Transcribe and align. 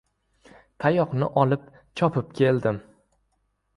Tayoqni 0.85 1.29
olib 1.43 1.67
chopib 2.01 2.35
keldim. 2.41 2.81